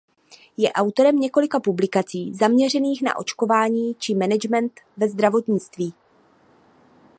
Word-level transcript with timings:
Je 0.57 0.71
autorem 0.73 1.15
několika 1.15 1.59
publikací 1.59 2.33
zaměřených 2.33 3.01
na 3.01 3.17
očkování 3.17 3.95
či 3.95 4.15
management 4.15 4.73
ve 4.97 5.09
zdravotnictví. 5.09 5.93